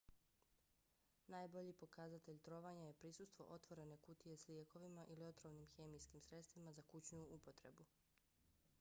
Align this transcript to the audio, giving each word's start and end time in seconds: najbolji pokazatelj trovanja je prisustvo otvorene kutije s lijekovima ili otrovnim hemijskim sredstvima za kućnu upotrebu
najbolji 1.33 1.73
pokazatelj 1.81 2.39
trovanja 2.47 2.87
je 2.87 2.93
prisustvo 3.03 3.47
otvorene 3.57 3.97
kutije 4.07 4.37
s 4.43 4.47
lijekovima 4.47 5.05
ili 5.07 5.25
otrovnim 5.33 5.67
hemijskim 5.75 6.21
sredstvima 6.29 6.73
za 6.79 6.87
kućnu 6.95 7.27
upotrebu 7.39 7.85